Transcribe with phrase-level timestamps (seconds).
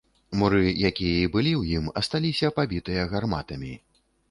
[0.43, 3.73] Муры, якія і былі ў ім, асталіся пабітыя гарматамі.